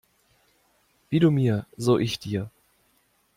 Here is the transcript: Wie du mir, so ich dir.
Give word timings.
Wie 1.11 1.19
du 1.19 1.29
mir, 1.29 1.67
so 1.77 1.99
ich 1.99 2.17
dir. 2.17 2.49